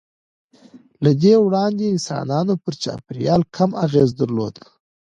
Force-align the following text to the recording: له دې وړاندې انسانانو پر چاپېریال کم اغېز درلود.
له 1.03 1.11
دې 1.21 1.33
وړاندې 1.45 1.83
انسانانو 1.95 2.53
پر 2.63 2.73
چاپېریال 2.83 3.41
کم 3.55 3.69
اغېز 3.85 4.09
درلود. 4.19 4.55